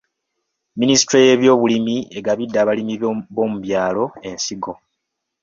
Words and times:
Minisitule 0.79 1.19
y'ebyobulimi 1.27 1.95
egabidde 2.17 2.57
abalimi 2.63 2.95
b'omu 3.35 3.57
byalo 3.63 4.03
ensigo. 4.29 4.73